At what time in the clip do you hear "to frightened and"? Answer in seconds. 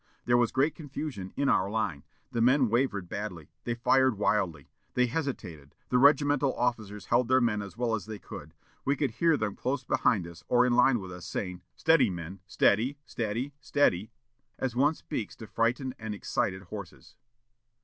15.35-16.15